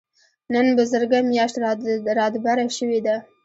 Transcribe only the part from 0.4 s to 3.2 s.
نن بزرګه مياشت رادبره شوې ده.